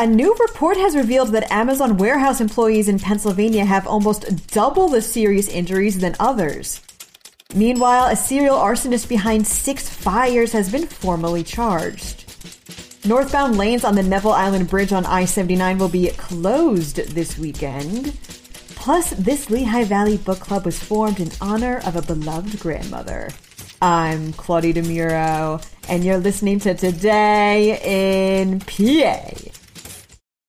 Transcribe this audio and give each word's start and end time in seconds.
A 0.00 0.06
new 0.06 0.32
report 0.36 0.76
has 0.76 0.94
revealed 0.94 1.30
that 1.30 1.50
Amazon 1.50 1.96
warehouse 1.96 2.40
employees 2.40 2.88
in 2.88 3.00
Pennsylvania 3.00 3.64
have 3.64 3.84
almost 3.84 4.46
double 4.46 4.86
the 4.86 5.02
serious 5.02 5.48
injuries 5.48 5.98
than 5.98 6.14
others. 6.20 6.80
Meanwhile, 7.52 8.06
a 8.06 8.14
serial 8.14 8.54
arsonist 8.54 9.08
behind 9.08 9.44
six 9.44 9.88
fires 9.88 10.52
has 10.52 10.70
been 10.70 10.86
formally 10.86 11.42
charged. 11.42 12.32
Northbound 13.04 13.58
lanes 13.58 13.82
on 13.82 13.96
the 13.96 14.04
Neville 14.04 14.30
Island 14.30 14.70
Bridge 14.70 14.92
on 14.92 15.04
I 15.04 15.24
79 15.24 15.78
will 15.78 15.88
be 15.88 16.10
closed 16.10 16.98
this 17.16 17.36
weekend. 17.36 18.16
Plus, 18.76 19.10
this 19.10 19.50
Lehigh 19.50 19.82
Valley 19.82 20.16
Book 20.16 20.38
Club 20.38 20.64
was 20.64 20.78
formed 20.78 21.18
in 21.18 21.32
honor 21.40 21.80
of 21.84 21.96
a 21.96 22.02
beloved 22.02 22.60
grandmother. 22.60 23.30
I'm 23.82 24.32
Claudia 24.34 24.74
DeMuro, 24.74 25.60
and 25.88 26.04
you're 26.04 26.18
listening 26.18 26.60
to 26.60 26.74
Today 26.74 28.44
in 28.44 28.60
PA. 28.60 29.57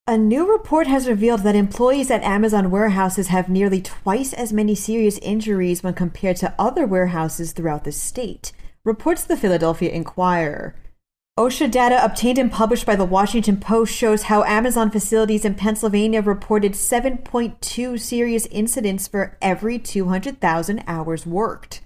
A 0.10 0.18
new 0.18 0.52
report 0.52 0.88
has 0.88 1.08
revealed 1.08 1.42
that 1.42 1.56
employees 1.56 2.10
at 2.10 2.24
Amazon 2.24 2.72
warehouses 2.72 3.28
have 3.28 3.48
nearly 3.48 3.80
twice 3.80 4.34
as 4.34 4.52
many 4.52 4.74
serious 4.74 5.20
injuries 5.20 5.84
when 5.84 5.94
compared 5.94 6.38
to 6.38 6.52
other 6.58 6.88
warehouses 6.88 7.52
throughout 7.52 7.84
the 7.84 7.92
state, 7.92 8.52
reports 8.84 9.24
the 9.24 9.38
Philadelphia 9.38 9.92
Inquirer. 9.92 10.74
OSHA 11.38 11.70
data 11.70 12.04
obtained 12.04 12.40
and 12.40 12.52
published 12.52 12.88
by 12.88 12.96
the 12.96 13.06
Washington 13.06 13.58
Post 13.58 13.94
shows 13.94 14.24
how 14.24 14.44
Amazon 14.46 14.90
facilities 14.90 15.46
in 15.46 15.54
Pennsylvania 15.54 16.24
reported 16.24 16.72
7.2 16.72 18.00
serious 18.00 18.48
incidents 18.48 19.08
for 19.08 19.38
every 19.44 19.78
200,000 19.78 20.84
hours 20.88 21.28
worked. 21.28 21.82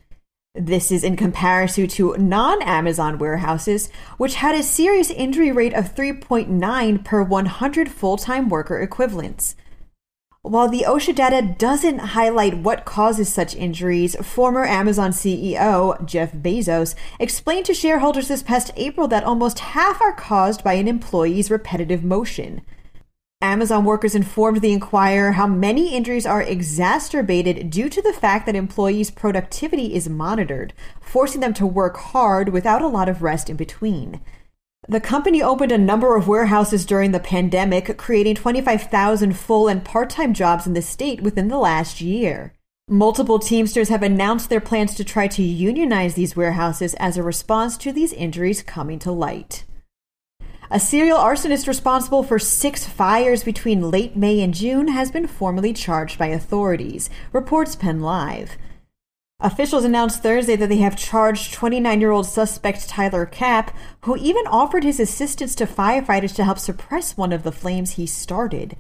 This 0.55 0.91
is 0.91 1.03
in 1.03 1.15
comparison 1.15 1.87
to 1.87 2.15
non 2.15 2.61
Amazon 2.61 3.17
warehouses, 3.17 3.89
which 4.17 4.35
had 4.35 4.53
a 4.53 4.61
serious 4.61 5.09
injury 5.09 5.51
rate 5.51 5.73
of 5.73 5.95
3.9 5.95 7.03
per 7.03 7.23
100 7.23 7.89
full 7.89 8.17
time 8.17 8.49
worker 8.49 8.79
equivalents. 8.79 9.55
While 10.43 10.69
the 10.69 10.85
OSHA 10.87 11.15
data 11.15 11.55
doesn't 11.57 11.97
highlight 11.99 12.59
what 12.59 12.85
causes 12.85 13.33
such 13.33 13.55
injuries, 13.55 14.15
former 14.23 14.63
Amazon 14.63 15.09
CEO 15.09 16.05
Jeff 16.05 16.31
Bezos 16.33 16.93
explained 17.19 17.65
to 17.65 17.73
shareholders 17.73 18.27
this 18.27 18.43
past 18.43 18.69
April 18.75 19.07
that 19.07 19.23
almost 19.23 19.57
half 19.57 20.03
are 20.03 20.13
caused 20.13 20.63
by 20.63 20.73
an 20.73 20.88
employee's 20.88 21.49
repetitive 21.49 22.03
motion. 22.03 22.61
Amazon 23.44 23.83
workers 23.83 24.16
informed 24.16 24.61
the 24.61 24.72
Inquirer 24.72 25.33
how 25.33 25.47
many 25.47 25.94
injuries 25.94 26.25
are 26.25 26.41
exacerbated 26.41 27.69
due 27.69 27.89
to 27.89 28.02
the 28.02 28.13
fact 28.13 28.45
that 28.45 28.55
employees' 28.55 29.11
productivity 29.11 29.94
is 29.94 30.08
monitored, 30.08 30.72
forcing 31.02 31.41
them 31.41 31.53
to 31.55 31.67
work 31.67 31.97
hard 31.97 32.50
without 32.50 32.81
a 32.81 32.88
lot 32.88 33.09
of 33.09 33.22
rest 33.22 33.50
in 33.50 33.58
between. 33.58 34.22
The 34.88 35.02
company 35.02 35.44
opened 35.44 35.73
a 35.73 35.77
number 35.77 36.16
of 36.16 36.25
warehouses 36.25 36.85
during 36.85 37.11
the 37.11 37.19
pandemic, 37.19 37.97
creating 37.97 38.35
25,000 38.35 39.33
full 39.38 39.67
and 39.67 39.83
part 39.83 40.09
time 40.09 40.33
jobs 40.33 40.66
in 40.66 40.73
the 40.73 40.81
state 40.81 41.19
within 41.19 41.50
the 41.50 41.57
last 41.57 42.00
year. 42.00 42.53
Multiple 42.88 43.39
Teamsters 43.39 43.90
have 43.90 44.03
announced 44.03 44.50
their 44.50 44.62
plans 44.62 44.96
to 44.96 45.03
try 45.03 45.28
to 45.28 45.44
unionize 45.44 46.13
these 46.13 46.38
warehouses 46.38 46.94
as 46.94 47.17
a 47.17 47.23
response 47.23 47.75
to 47.79 47.91
these 47.91 48.13
injuries 48.13 48.63
coming 48.63 49.00
to 49.00 49.12
light. 49.12 49.66
A 50.72 50.79
serial 50.79 51.18
arsonist 51.18 51.68
responsible 51.68 52.24
for 52.24 52.40
six 52.40 52.85
fires 52.85 53.44
between 53.44 53.91
late 53.91 54.16
May 54.16 54.41
and 54.41 54.53
June 54.53 54.88
has 54.88 55.12
been 55.12 55.28
formally 55.28 55.74
charged 55.74 56.18
by 56.18 56.28
authorities, 56.28 57.09
reports 57.31 57.75
Penn 57.75 58.00
Live. 58.01 58.57
Officials 59.40 59.84
announced 59.84 60.23
Thursday 60.23 60.56
that 60.56 60.69
they 60.69 60.78
have 60.78 60.96
charged 60.96 61.53
29 61.53 62.00
year 62.00 62.12
old 62.12 62.25
suspect 62.25 62.88
Tyler 62.88 63.25
Kapp, 63.25 63.75
who 64.02 64.16
even 64.16 64.47
offered 64.47 64.85
his 64.85 65.02
assistance 65.02 65.53
to 65.56 65.66
firefighters 65.66 66.34
to 66.35 66.46
help 66.46 66.57
suppress 66.57 67.18
one 67.18 67.34
of 67.34 67.44
the 67.44 67.52
flames 67.52 67.91
he 67.91 68.07
started. 68.07 68.78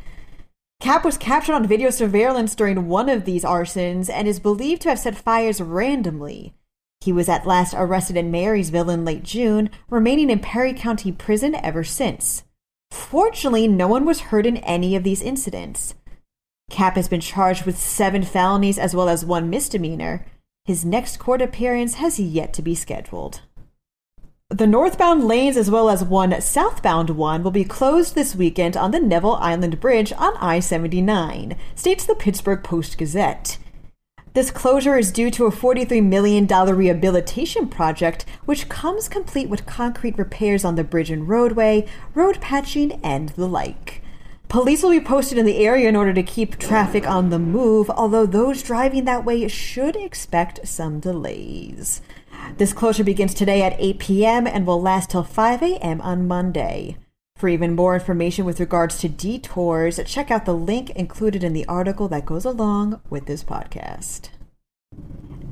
Kapp 0.79 1.03
was 1.03 1.17
captured 1.17 1.53
on 1.53 1.67
video 1.67 1.89
surveillance 1.89 2.55
during 2.55 2.87
one 2.87 3.09
of 3.09 3.25
these 3.25 3.43
arsons 3.43 4.09
and 4.09 4.27
is 4.27 4.39
believed 4.39 4.81
to 4.83 4.89
have 4.89 4.99
set 4.99 5.15
fires 5.15 5.59
randomly. 5.61 6.53
He 7.03 7.11
was 7.11 7.27
at 7.27 7.45
last 7.45 7.73
arrested 7.77 8.15
in 8.15 8.31
Marysville 8.31 8.89
in 8.89 9.03
late 9.03 9.23
June, 9.23 9.69
remaining 9.89 10.29
in 10.29 10.39
Perry 10.39 10.71
County 10.71 11.11
Prison 11.11 11.53
ever 11.53 11.83
since. 11.83 12.45
Fortunately, 12.91 13.67
no 13.67 13.89
one 13.89 14.05
was 14.05 14.31
hurt 14.31 14.45
in 14.45 14.55
any 14.57 14.95
of 14.95 15.03
these 15.03 15.21
incidents. 15.21 15.95
Kapp 16.71 16.95
has 16.95 17.09
been 17.09 17.19
charged 17.19 17.65
with 17.65 17.77
seven 17.77 18.23
felonies 18.23 18.79
as 18.79 18.95
well 18.95 19.09
as 19.09 19.25
one 19.25 19.49
misdemeanor. 19.49 20.25
His 20.63 20.85
next 20.85 21.17
court 21.17 21.41
appearance 21.41 21.95
has 21.95 22.21
yet 22.21 22.53
to 22.53 22.61
be 22.61 22.73
scheduled. 22.73 23.41
The 24.49 24.65
northbound 24.65 25.25
lanes 25.27 25.57
as 25.57 25.69
well 25.69 25.89
as 25.89 26.05
one 26.05 26.39
southbound 26.39 27.09
one 27.09 27.43
will 27.43 27.51
be 27.51 27.65
closed 27.65 28.15
this 28.15 28.33
weekend 28.33 28.77
on 28.77 28.91
the 28.91 29.01
Neville 29.01 29.35
Island 29.41 29.81
Bridge 29.81 30.13
on 30.13 30.37
I 30.37 30.61
79, 30.61 31.57
states 31.75 32.05
the 32.05 32.15
Pittsburgh 32.15 32.63
Post 32.63 32.97
Gazette. 32.97 33.57
This 34.33 34.49
closure 34.49 34.97
is 34.97 35.11
due 35.11 35.29
to 35.29 35.45
a 35.45 35.51
$43 35.51 36.03
million 36.03 36.47
rehabilitation 36.47 37.67
project, 37.67 38.25
which 38.45 38.67
comes 38.67 39.07
complete 39.07 39.47
with 39.47 39.67
concrete 39.67 40.17
repairs 40.17 40.65
on 40.65 40.73
the 40.73 40.83
bridge 40.83 41.11
and 41.11 41.29
roadway, 41.29 41.85
road 42.15 42.41
patching, 42.41 42.93
and 43.03 43.29
the 43.29 43.47
like. 43.47 44.01
Police 44.49 44.81
will 44.81 44.89
be 44.89 44.99
posted 44.99 45.37
in 45.37 45.45
the 45.45 45.63
area 45.63 45.87
in 45.87 45.95
order 45.95 46.13
to 46.13 46.23
keep 46.23 46.57
traffic 46.57 47.07
on 47.07 47.29
the 47.29 47.37
move, 47.37 47.91
although 47.91 48.25
those 48.25 48.63
driving 48.63 49.05
that 49.05 49.23
way 49.23 49.47
should 49.47 49.95
expect 49.95 50.67
some 50.67 50.99
delays. 50.99 52.01
This 52.57 52.73
closure 52.73 53.03
begins 53.03 53.35
today 53.35 53.61
at 53.61 53.75
8 53.77 53.99
p.m. 53.99 54.47
and 54.47 54.65
will 54.65 54.81
last 54.81 55.11
till 55.11 55.23
5 55.23 55.61
a.m. 55.61 56.01
on 56.01 56.27
Monday. 56.27 56.97
For 57.43 57.49
even 57.49 57.75
more 57.75 57.93
information 57.93 58.45
with 58.45 58.61
regards 58.61 58.99
to 58.99 59.09
detours, 59.09 59.99
check 60.05 60.31
out 60.31 60.45
the 60.45 60.53
link 60.53 60.91
included 60.91 61.43
in 61.43 61.51
the 61.51 61.65
article 61.65 62.07
that 62.07 62.25
goes 62.25 62.45
along 62.45 63.01
with 63.09 63.25
this 63.25 63.43
podcast. 63.43 64.29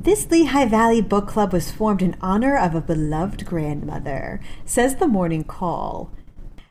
This 0.01 0.31
Lehigh 0.31 0.69
Valley 0.69 1.01
Book 1.01 1.27
Club 1.27 1.51
was 1.51 1.69
formed 1.69 2.01
in 2.01 2.15
honor 2.21 2.57
of 2.57 2.75
a 2.75 2.79
beloved 2.79 3.45
grandmother, 3.45 4.39
says 4.63 4.95
the 4.95 5.05
Morning 5.05 5.43
Call. 5.43 6.13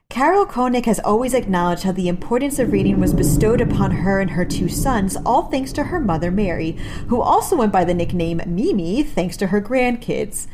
Carol 0.08 0.46
Koenig 0.46 0.86
has 0.86 1.00
always 1.00 1.34
acknowledged 1.34 1.82
how 1.82 1.92
the 1.92 2.08
importance 2.08 2.58
of 2.58 2.72
reading 2.72 2.98
was 2.98 3.12
bestowed 3.12 3.60
upon 3.60 3.90
her 3.90 4.20
and 4.20 4.30
her 4.30 4.46
two 4.46 4.70
sons, 4.70 5.18
all 5.26 5.50
thanks 5.50 5.70
to 5.74 5.84
her 5.84 6.00
mother 6.00 6.30
Mary, 6.30 6.78
who 7.08 7.20
also 7.20 7.56
went 7.56 7.74
by 7.74 7.84
the 7.84 7.92
nickname 7.92 8.40
Mimi 8.46 9.02
thanks 9.02 9.36
to 9.36 9.48
her 9.48 9.60
grandkids. 9.60 10.46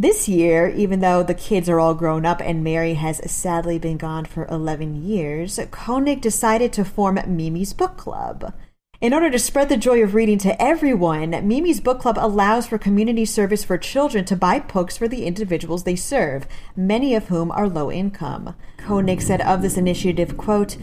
This 0.00 0.28
year, 0.28 0.68
even 0.68 1.00
though 1.00 1.24
the 1.24 1.34
kids 1.34 1.68
are 1.68 1.80
all 1.80 1.92
grown 1.92 2.24
up 2.24 2.40
and 2.40 2.62
Mary 2.62 2.94
has 2.94 3.20
sadly 3.28 3.80
been 3.80 3.96
gone 3.96 4.26
for 4.26 4.46
11 4.46 5.02
years, 5.02 5.58
Koenig 5.72 6.20
decided 6.20 6.72
to 6.74 6.84
form 6.84 7.18
Mimi's 7.26 7.72
Book 7.72 7.96
Club. 7.96 8.54
In 9.00 9.12
order 9.12 9.28
to 9.28 9.40
spread 9.40 9.68
the 9.68 9.76
joy 9.76 10.00
of 10.04 10.14
reading 10.14 10.38
to 10.38 10.62
everyone, 10.62 11.30
Mimi's 11.30 11.80
Book 11.80 11.98
Club 11.98 12.16
allows 12.16 12.68
for 12.68 12.78
community 12.78 13.24
service 13.24 13.64
for 13.64 13.76
children 13.76 14.24
to 14.26 14.36
buy 14.36 14.60
books 14.60 14.96
for 14.96 15.08
the 15.08 15.26
individuals 15.26 15.82
they 15.82 15.96
serve, 15.96 16.46
many 16.76 17.16
of 17.16 17.26
whom 17.26 17.50
are 17.50 17.68
low 17.68 17.90
income. 17.90 18.54
Koenig 18.76 19.20
said 19.20 19.40
of 19.40 19.62
this 19.62 19.76
initiative, 19.76 20.36
quote, 20.36 20.76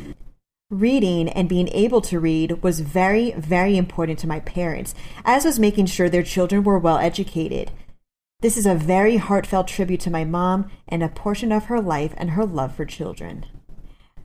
Reading 0.70 1.30
and 1.30 1.48
being 1.48 1.70
able 1.70 2.02
to 2.02 2.20
read 2.20 2.62
was 2.64 2.82
very, 2.82 3.32
very 3.38 3.78
important 3.78 4.20
to 4.20 4.28
my 4.28 4.42
parents, 4.42 4.94
as 5.24 5.46
was 5.46 5.58
making 5.58 5.86
sure 5.86 6.10
their 6.10 6.22
children 6.22 6.66
were 6.66 6.80
well 6.80 6.98
educated. 6.98 7.72
This 8.46 8.58
is 8.58 8.68
a 8.68 8.76
very 8.76 9.18
heartfelt 9.18 9.68
tribute 9.68 10.02
to 10.02 10.12
my 10.12 10.24
mom 10.24 10.70
and 10.88 11.02
a 11.02 11.10
portion 11.10 11.52
of 11.52 11.66
her 11.66 11.82
life 11.82 12.14
and 12.16 12.30
her 12.30 12.46
love 12.46 12.76
for 12.76 12.86
children. 12.86 13.48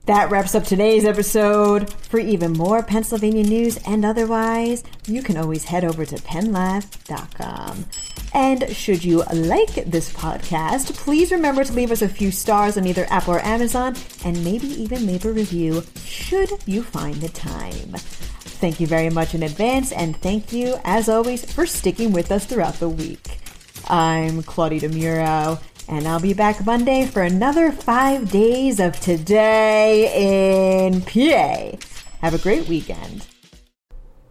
That 0.05 0.29
wraps 0.29 0.53
up 0.53 0.63
today's 0.63 1.05
episode. 1.05 1.91
For 1.91 2.19
even 2.19 2.53
more 2.53 2.83
Pennsylvania 2.83 3.43
news 3.43 3.77
and 3.77 4.05
otherwise, 4.05 4.83
you 5.07 5.23
can 5.23 5.37
always 5.37 5.63
head 5.63 5.83
over 5.83 6.05
to 6.05 6.17
pennlive.com. 6.17 7.85
And 8.35 8.69
should 8.69 9.03
you 9.03 9.23
like 9.33 9.73
this 9.85 10.13
podcast, 10.13 10.93
please 10.97 11.31
remember 11.31 11.63
to 11.63 11.73
leave 11.73 11.91
us 11.91 12.03
a 12.03 12.07
few 12.07 12.29
stars 12.29 12.77
on 12.77 12.85
either 12.85 13.07
Apple 13.09 13.33
or 13.33 13.43
Amazon, 13.43 13.95
and 14.23 14.45
maybe 14.45 14.67
even 14.67 15.07
leave 15.07 15.25
a 15.25 15.31
review 15.31 15.81
should 16.05 16.51
you 16.67 16.83
find 16.83 17.15
the 17.15 17.29
time. 17.29 17.95
Thank 18.61 18.79
you 18.79 18.85
very 18.85 19.09
much 19.09 19.33
in 19.33 19.41
advance, 19.41 19.91
and 19.91 20.15
thank 20.17 20.53
you, 20.53 20.75
as 20.83 21.09
always, 21.09 21.43
for 21.51 21.65
sticking 21.65 22.11
with 22.11 22.31
us 22.31 22.45
throughout 22.45 22.75
the 22.75 22.87
week. 22.87 23.30
I'm 23.91 24.41
Claudia 24.43 24.79
DeMuro, 24.79 25.61
And 25.89 26.07
I'll 26.07 26.21
be 26.21 26.33
back 26.33 26.65
Monday 26.65 27.05
for 27.05 27.23
another 27.23 27.73
five 27.73 28.31
days 28.31 28.79
of 28.79 28.97
Today 29.01 30.85
in 30.87 31.01
PA. 31.01 31.77
Have 32.21 32.33
a 32.33 32.37
great 32.37 32.69
weekend. 32.69 33.27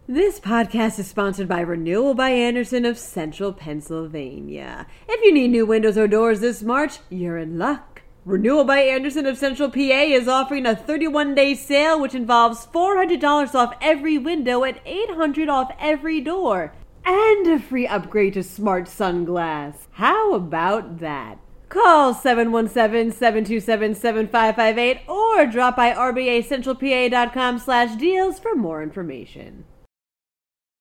This 0.09 0.41
podcast 0.41 0.99
is 0.99 1.09
sponsored 1.09 1.47
by 1.47 1.61
Renewal 1.61 2.15
by 2.15 2.31
Andersen 2.31 2.87
of 2.87 2.97
Central 2.97 3.53
Pennsylvania. 3.53 4.87
If 5.07 5.23
you 5.23 5.31
need 5.31 5.51
new 5.51 5.67
windows 5.67 5.99
or 5.99 6.09
doors 6.09 6.41
this 6.41 6.63
March, 6.63 7.01
you're 7.11 7.37
in 7.37 7.59
luck. 7.59 8.01
Renewal 8.25 8.65
by 8.65 8.79
Andersen 8.79 9.27
of 9.27 9.37
Central 9.37 9.69
PA 9.69 9.77
is 9.79 10.27
offering 10.27 10.65
a 10.65 10.75
31 10.75 11.35
day 11.35 11.55
sale 11.55 12.01
which 12.01 12.15
involves 12.15 12.67
$400 12.69 13.55
off 13.55 13.75
every 13.83 14.17
window 14.17 14.65
and 14.65 14.81
800 14.87 15.51
off 15.51 15.71
every 15.79 16.23
door, 16.23 16.73
and 17.11 17.47
a 17.49 17.59
free 17.59 17.89
upgrade 17.89 18.35
to 18.35 18.41
SmartSun 18.41 19.25
glass. 19.27 19.89
How 19.93 20.35
about 20.35 20.99
that? 21.01 21.39
Call 21.69 22.15
717-727-7558 22.15 25.09
or 25.09 25.47
drop 25.47 25.77
by 25.77 25.93
rbacentralpa.com 25.93 27.59
slash 27.59 27.97
deals 27.97 28.39
for 28.39 28.55
more 28.55 28.83
information. 28.83 29.65